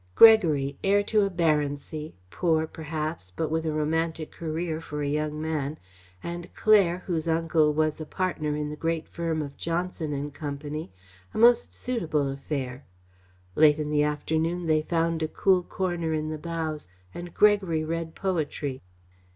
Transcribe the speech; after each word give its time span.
Gregory, 0.15 0.75
heir 0.83 1.03
to 1.03 1.21
a 1.21 1.29
baronetcy, 1.29 2.15
poor, 2.31 2.65
perhaps, 2.65 3.29
but 3.29 3.51
with 3.51 3.67
a 3.67 3.71
romantic 3.71 4.31
career 4.31 4.81
for 4.81 5.03
a 5.03 5.07
young 5.07 5.39
man, 5.39 5.77
and 6.23 6.51
Claire, 6.55 7.03
whose 7.05 7.27
uncle 7.27 7.71
was 7.71 8.01
a 8.01 8.05
partner 8.07 8.55
in 8.55 8.71
the 8.71 8.75
great 8.75 9.07
firm 9.07 9.43
of 9.43 9.55
Johnson 9.57 10.11
and 10.11 10.33
Company 10.33 10.91
a 11.35 11.37
most 11.37 11.71
suitable 11.71 12.29
affair. 12.31 12.83
Late 13.53 13.77
in 13.77 13.91
the 13.91 14.01
afternoon 14.01 14.65
they 14.65 14.81
found 14.81 15.21
a 15.21 15.27
cool 15.27 15.61
corner 15.61 16.13
in 16.15 16.29
the 16.29 16.39
bows, 16.39 16.87
and 17.13 17.31
Gregory 17.35 17.83
read 17.83 18.15
poetry. 18.15 18.81